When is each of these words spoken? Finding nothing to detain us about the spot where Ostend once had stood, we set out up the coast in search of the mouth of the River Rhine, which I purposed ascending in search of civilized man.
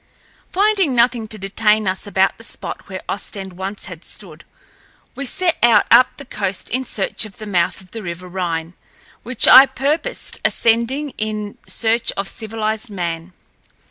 Finding 0.51 0.95
nothing 0.95 1.27
to 1.27 1.37
detain 1.37 1.87
us 1.87 2.07
about 2.07 2.39
the 2.39 2.43
spot 2.43 2.89
where 2.89 3.03
Ostend 3.07 3.53
once 3.53 3.85
had 3.85 4.03
stood, 4.03 4.45
we 5.13 5.27
set 5.27 5.59
out 5.61 5.85
up 5.91 6.07
the 6.17 6.25
coast 6.25 6.71
in 6.71 6.85
search 6.85 7.23
of 7.23 7.37
the 7.37 7.45
mouth 7.45 7.81
of 7.81 7.91
the 7.91 8.01
River 8.01 8.27
Rhine, 8.27 8.73
which 9.21 9.47
I 9.47 9.67
purposed 9.67 10.39
ascending 10.43 11.11
in 11.19 11.59
search 11.67 12.11
of 12.17 12.27
civilized 12.27 12.89
man. 12.89 13.33